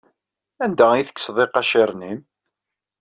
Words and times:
Anda 0.63 0.85
ay 0.91 1.03
tekkseḍ 1.07 1.37
iqaciren-nnem? 1.45 2.19